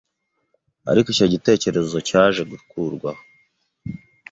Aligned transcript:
ariko 0.91 1.07
icyo 1.13 1.25
gitekerezo 1.33 1.97
cyaje 2.09 2.41
gukurwaho 2.51 3.23